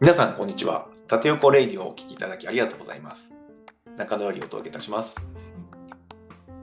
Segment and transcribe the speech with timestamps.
[0.00, 0.86] 皆さん、こんにちは。
[1.08, 3.34] 縦横レイディをお聞きいただきありがとうございます。
[3.96, 5.20] 中野よりお届けいたします。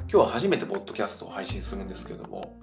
[0.00, 2.58] 今日は初めてポッドキャストを配信するんですけれども、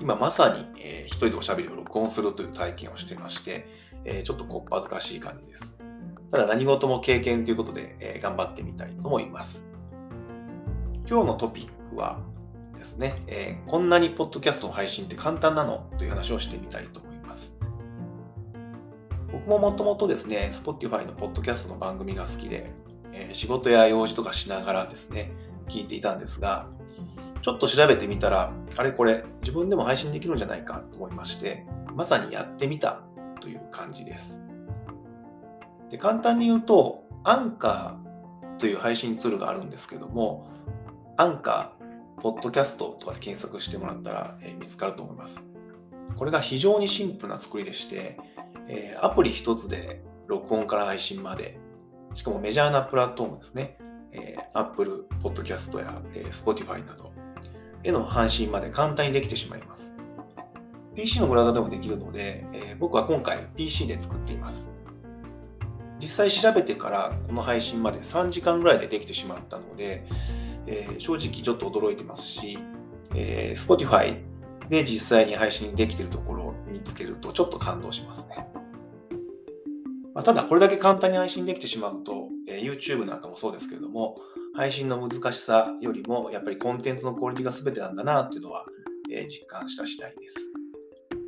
[0.00, 3.68] 今まさに、えー、一人でおしゃべりを録音するという体験をしていまして、
[4.06, 5.76] えー、ちょっとこっぱずかしい感じです。
[6.30, 9.66] ただ何事も経験ということで、えー、頑張ってみたいと思います。
[11.06, 12.18] 今日のトピックは
[12.78, 15.86] ですね、えこんなにポッドキャストの配信って簡単なの？
[15.98, 17.11] という話をしてみたいと思います。
[19.32, 22.70] 僕ももともとですね、Spotify のポッドキャストの番組が好きで、
[23.14, 25.32] えー、仕事や用事とかしながらですね、
[25.68, 26.68] 聞いていたんですが、
[27.40, 31.64] ちょっと調べてみたら、あれこれ自分でも配信できるんじゃないかと思いまして、
[31.94, 33.02] まさにやってみた
[33.40, 34.38] という感じです。
[35.90, 40.46] で簡単に言うと、アンカーという配信ツールがあるんですけども、
[41.16, 45.42] アンカー、ポッドキャストとかで検索してもらったら、えー、見つかると思います。
[46.16, 48.18] これが非常にシンプルな作りでして、
[48.68, 51.58] えー、アプリ一つで録音から配信まで、
[52.14, 53.78] しかもメジャーなプラットフォームですね、
[54.12, 57.12] えー、Apple Podcast や、えー、Spotify など
[57.82, 59.96] への配信まで簡単にできてしまいます。
[60.94, 64.68] PC のブラウザでもできるので、えー、僕は今回 PC で作っています。
[65.98, 70.04] 実際調べてからこの配信まで3時間ぐらいでできてしまったので、
[70.66, 72.58] えー、正直ちょっと驚いてますし、
[73.14, 74.16] えー、Spotify
[74.68, 76.31] で実際に配信できてるところ
[76.82, 78.48] 見つけるとちょっと感動しますね。
[80.14, 84.16] まあ、ただこれだけ簡単に配信できてしまうと、えー、YouTube なんかもそうですけれども、
[84.54, 88.66] 配信の難しさよりもやっぱりコンテンツのクオリティが全てなんだなっていうのは、
[89.10, 90.36] えー、実感した次第です。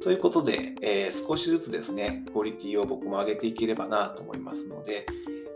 [0.02, 5.06] ということで、えー、少しずつですね、クオリティを僕も上げていければなと思いますので、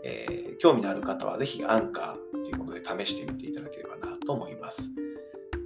[0.01, 4.89] え興味のある方はぜひアンカーということで試してみていただければなと思います。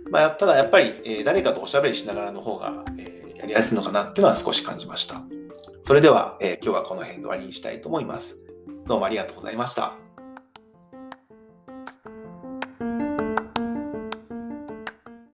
[0.10, 2.84] まあ、ただやっぱり、え誰かとおしゃべりしながらの方が、
[3.44, 5.22] やりやすいのかなっていうのは少し感じました。
[5.82, 8.38] それでは、えー、今日はこの辺で終わりにしたいと思います。
[8.88, 10.03] どうもありがとうございました。